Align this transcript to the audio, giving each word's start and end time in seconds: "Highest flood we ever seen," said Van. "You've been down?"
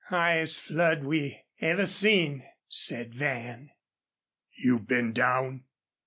"Highest 0.07 0.61
flood 0.61 1.03
we 1.03 1.43
ever 1.59 1.85
seen," 1.85 2.43
said 2.67 3.13
Van. 3.13 3.69
"You've 4.55 4.87
been 4.87 5.13
down?" 5.13 5.65